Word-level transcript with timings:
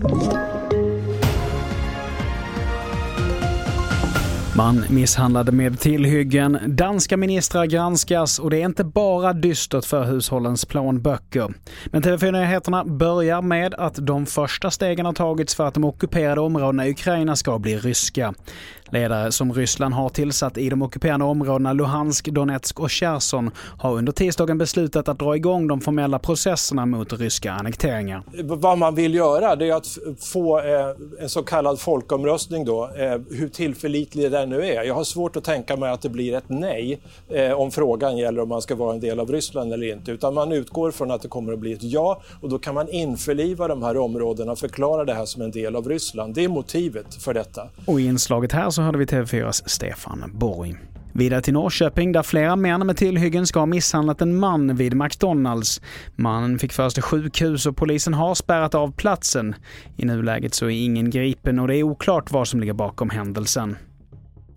Thank 0.00 0.52
you. 0.52 0.57
Man 4.58 4.84
misshandlade 4.88 5.52
med 5.52 5.80
tillhyggen, 5.80 6.58
danska 6.66 7.16
ministrar 7.16 7.66
granskas 7.66 8.38
och 8.38 8.50
det 8.50 8.60
är 8.60 8.64
inte 8.64 8.84
bara 8.84 9.32
dystert 9.32 9.84
för 9.84 10.04
hushållens 10.04 10.64
plånböcker. 10.64 11.54
Men 11.86 12.02
TV4-nyheterna 12.02 12.84
börjar 12.84 13.42
med 13.42 13.74
att 13.74 13.94
de 14.06 14.26
första 14.26 14.70
stegen 14.70 15.06
har 15.06 15.12
tagits 15.12 15.54
för 15.54 15.66
att 15.66 15.74
de 15.74 15.84
ockuperade 15.84 16.40
områdena 16.40 16.86
i 16.86 16.90
Ukraina 16.90 17.36
ska 17.36 17.58
bli 17.58 17.78
ryska. 17.78 18.34
Ledare 18.90 19.32
som 19.32 19.52
Ryssland 19.52 19.94
har 19.94 20.08
tillsatt 20.08 20.58
i 20.58 20.68
de 20.68 20.82
ockuperade 20.82 21.24
områdena 21.24 21.72
Luhansk, 21.72 22.28
Donetsk 22.28 22.80
och 22.80 22.92
Cherson 22.92 23.50
har 23.78 23.94
under 23.96 24.12
tisdagen 24.12 24.58
beslutat 24.58 25.08
att 25.08 25.18
dra 25.18 25.36
igång 25.36 25.66
de 25.68 25.80
formella 25.80 26.18
processerna 26.18 26.86
mot 26.86 27.12
ryska 27.12 27.52
annekteringar. 27.52 28.22
Vad 28.42 28.78
man 28.78 28.94
vill 28.94 29.14
göra 29.14 29.56
det 29.56 29.68
är 29.68 29.74
att 29.74 29.98
få 30.20 30.58
eh, 30.58 31.22
en 31.22 31.28
så 31.28 31.42
kallad 31.42 31.80
folkomröstning 31.80 32.64
då, 32.64 32.84
eh, 32.84 33.20
hur 33.30 33.48
tillförlitlig 33.48 34.30
den 34.30 34.47
nu 34.48 34.66
är. 34.66 34.82
Jag 34.84 34.94
har 34.94 35.04
svårt 35.04 35.36
att 35.36 35.44
tänka 35.44 35.76
mig 35.76 35.90
att 35.90 36.02
det 36.02 36.08
blir 36.08 36.34
ett 36.34 36.48
nej 36.48 37.00
eh, 37.28 37.52
om 37.52 37.70
frågan 37.70 38.16
gäller 38.16 38.42
om 38.42 38.48
man 38.48 38.62
ska 38.62 38.74
vara 38.74 38.94
en 38.94 39.00
del 39.00 39.20
av 39.20 39.32
Ryssland 39.32 39.72
eller 39.72 39.92
inte, 39.92 40.12
utan 40.12 40.34
man 40.34 40.52
utgår 40.52 40.90
från 40.90 41.10
att 41.10 41.22
det 41.22 41.28
kommer 41.28 41.52
att 41.52 41.58
bli 41.58 41.72
ett 41.72 41.82
ja 41.82 42.22
och 42.40 42.48
då 42.48 42.58
kan 42.58 42.74
man 42.74 42.88
införliva 42.88 43.68
de 43.68 43.82
här 43.82 43.96
områdena 43.96 44.52
och 44.52 44.58
förklara 44.58 45.04
det 45.04 45.14
här 45.14 45.24
som 45.24 45.42
en 45.42 45.50
del 45.50 45.76
av 45.76 45.88
Ryssland. 45.88 46.34
Det 46.34 46.44
är 46.44 46.48
motivet 46.48 47.14
för 47.14 47.34
detta. 47.34 47.68
Och 47.86 48.00
i 48.00 48.06
inslaget 48.06 48.52
här 48.52 48.70
så 48.70 48.82
hörde 48.82 48.98
vi 48.98 49.04
TV4s 49.04 49.62
Stefan 49.66 50.32
Borg. 50.34 50.76
Vidare 51.12 51.40
till 51.40 51.54
Norrköping 51.54 52.12
där 52.12 52.22
flera 52.22 52.56
män 52.56 52.86
med 52.86 52.96
tillhyggen 52.96 53.46
ska 53.46 53.58
ha 53.58 53.66
misshandlat 53.66 54.22
en 54.22 54.36
man 54.36 54.76
vid 54.76 54.94
McDonalds. 54.96 55.80
Mannen 56.16 56.58
fick 56.58 56.72
föras 56.72 56.94
till 56.94 57.02
sjukhus 57.02 57.66
och 57.66 57.76
polisen 57.76 58.14
har 58.14 58.34
spärrat 58.34 58.74
av 58.74 58.92
platsen. 58.92 59.54
I 59.96 60.04
nuläget 60.04 60.54
så 60.54 60.66
är 60.66 60.84
ingen 60.84 61.10
gripen 61.10 61.58
och 61.58 61.68
det 61.68 61.76
är 61.76 61.82
oklart 61.82 62.30
vad 62.30 62.48
som 62.48 62.60
ligger 62.60 62.72
bakom 62.72 63.10
händelsen. 63.10 63.76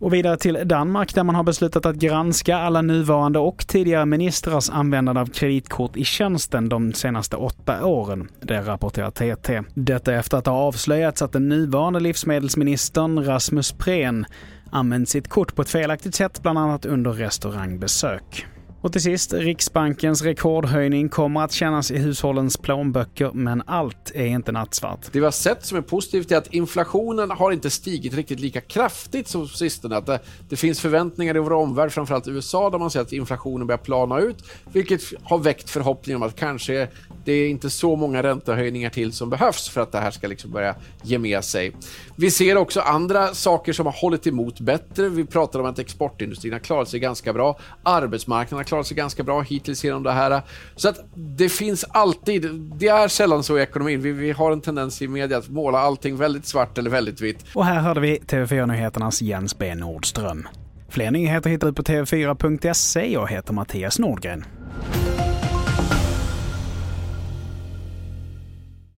Och 0.00 0.14
vidare 0.14 0.36
till 0.36 0.58
Danmark 0.64 1.14
där 1.14 1.24
man 1.24 1.34
har 1.34 1.42
beslutat 1.42 1.86
att 1.86 1.96
granska 1.96 2.56
alla 2.56 2.82
nuvarande 2.82 3.38
och 3.38 3.66
tidigare 3.66 4.06
ministrars 4.06 4.70
användande 4.70 5.20
av 5.20 5.26
kreditkort 5.26 5.96
i 5.96 6.04
tjänsten 6.04 6.68
de 6.68 6.92
senaste 6.92 7.36
åtta 7.36 7.84
åren. 7.84 8.28
Det 8.40 8.60
rapporterar 8.60 9.10
TT. 9.10 9.62
Detta 9.74 10.14
efter 10.14 10.38
att 10.38 10.44
det 10.44 10.50
har 10.50 10.58
avslöjats 10.58 11.22
att 11.22 11.32
den 11.32 11.48
nuvarande 11.48 12.00
livsmedelsministern 12.00 13.24
Rasmus 13.24 13.72
Prehn 13.72 14.26
använt 14.70 15.08
sitt 15.08 15.28
kort 15.28 15.54
på 15.54 15.62
ett 15.62 15.70
felaktigt 15.70 16.14
sätt, 16.14 16.42
bland 16.42 16.58
annat 16.58 16.86
under 16.86 17.12
restaurangbesök. 17.12 18.46
Och 18.82 18.92
till 18.92 19.02
sist, 19.02 19.32
Riksbankens 19.32 20.22
rekordhöjning 20.22 21.08
kommer 21.08 21.40
att 21.40 21.52
kännas 21.52 21.90
i 21.90 21.98
hushållens 21.98 22.56
plånböcker, 22.56 23.30
men 23.34 23.62
allt 23.66 24.10
är 24.14 24.26
inte 24.26 24.52
nattsvart. 24.52 25.12
Det 25.12 25.18
vi 25.18 25.24
har 25.24 25.32
sett 25.32 25.66
som 25.66 25.78
är 25.78 25.82
positivt 25.82 26.32
är 26.32 26.36
att 26.36 26.54
inflationen 26.54 27.30
har 27.30 27.52
inte 27.52 27.70
stigit 27.70 28.14
riktigt 28.14 28.40
lika 28.40 28.60
kraftigt 28.60 29.28
som 29.28 29.48
sistone. 29.48 29.96
Att 29.96 30.06
det, 30.06 30.20
det 30.48 30.56
finns 30.56 30.80
förväntningar 30.80 31.36
i 31.36 31.38
vår 31.38 31.52
omvärld, 31.52 31.92
framförallt 31.92 32.28
i 32.28 32.30
USA, 32.30 32.70
där 32.70 32.78
man 32.78 32.90
ser 32.90 33.00
att 33.00 33.12
inflationen 33.12 33.66
börjar 33.66 33.78
plana 33.78 34.18
ut, 34.20 34.44
vilket 34.72 35.00
har 35.22 35.38
väckt 35.38 35.70
förhoppningar 35.70 36.16
om 36.16 36.22
att 36.22 36.36
kanske 36.36 36.88
det 37.24 37.32
är 37.32 37.48
inte 37.48 37.70
så 37.70 37.96
många 37.96 38.22
räntehöjningar 38.22 38.90
till 38.90 39.12
som 39.12 39.30
behövs 39.30 39.68
för 39.68 39.80
att 39.80 39.92
det 39.92 39.98
här 39.98 40.10
ska 40.10 40.26
liksom 40.26 40.50
börja 40.50 40.74
ge 41.02 41.18
med 41.18 41.44
sig. 41.44 41.72
Vi 42.16 42.30
ser 42.30 42.56
också 42.56 42.80
andra 42.80 43.34
saker 43.34 43.72
som 43.72 43.86
har 43.86 43.92
hållit 43.92 44.26
emot 44.26 44.60
bättre. 44.60 45.08
Vi 45.08 45.24
pratar 45.24 45.60
om 45.60 45.66
att 45.66 45.78
exportindustrin 45.78 46.52
har 46.52 46.60
klarat 46.60 46.88
sig 46.88 47.00
ganska 47.00 47.32
bra. 47.32 47.58
Arbetsmarknaden 47.82 48.58
har 48.58 48.64
klarat 48.64 48.86
sig 48.86 48.96
ganska 48.96 49.22
bra 49.22 49.40
hittills 49.40 49.84
genom 49.84 50.02
det 50.02 50.12
här. 50.12 50.42
Så 50.76 50.88
att 50.88 51.00
det 51.14 51.48
finns 51.48 51.84
alltid, 51.84 52.50
det 52.54 52.88
är 52.88 53.08
sällan 53.08 53.42
så 53.42 53.58
i 53.58 53.62
ekonomin. 53.62 54.02
Vi, 54.02 54.12
vi 54.12 54.32
har 54.32 54.52
en 54.52 54.60
tendens 54.60 55.02
i 55.02 55.08
media 55.08 55.38
att 55.38 55.48
måla 55.48 55.78
allting 55.78 56.16
väldigt 56.16 56.46
svart 56.46 56.78
eller 56.78 56.90
väldigt 56.90 57.20
vitt. 57.20 57.44
Och 57.54 57.64
här 57.64 57.80
hörde 57.80 58.00
vi 58.00 58.18
TV4-nyheternas 58.18 59.22
Jens 59.22 59.58
B 59.58 59.74
Nordström. 59.74 60.48
Fler 60.88 61.10
nyheter 61.10 61.50
hittar 61.50 61.66
du 61.66 61.72
på 61.72 61.82
tv4.se. 61.82 63.12
Jag 63.12 63.28
heter 63.28 63.52
Mattias 63.52 63.98
Nordgren. 63.98 64.44